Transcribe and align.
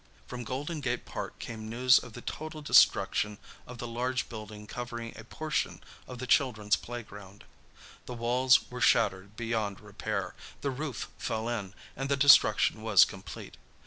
From 0.25 0.43
Golden 0.43 0.81
Gate 0.81 1.05
Park 1.05 1.37
came 1.37 1.69
news 1.69 1.99
of 1.99 2.13
the 2.13 2.21
total 2.23 2.63
destruction 2.63 3.37
of 3.67 3.77
the 3.77 3.87
large 3.87 4.29
building 4.29 4.65
covering 4.65 5.13
a 5.15 5.23
portion 5.23 5.79
of 6.07 6.17
the 6.17 6.25
children's 6.25 6.75
playground. 6.75 7.43
The 8.07 8.15
walls 8.15 8.71
were 8.71 8.81
shattered 8.81 9.35
beyond 9.35 9.79
repair, 9.79 10.33
the 10.61 10.71
roof 10.71 11.07
fell 11.19 11.47
in, 11.47 11.75
and 11.95 12.09
the 12.09 12.17
destruction 12.17 12.81
was 12.81 13.05
complete. 13.05 13.57